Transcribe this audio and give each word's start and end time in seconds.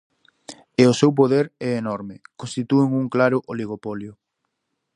E 0.81 0.83
o 0.91 0.97
seu 0.99 1.11
poder 1.19 1.45
é 1.69 1.69
enorme: 1.81 2.15
constitúen 2.41 2.89
un 3.01 3.05
claro 3.15 3.37
oligopolio. 3.51 4.13